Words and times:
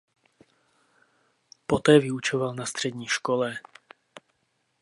Poté 1.67 1.99
vyučoval 1.99 2.55
na 2.55 2.65
střední 2.65 3.07
škole. 3.07 3.53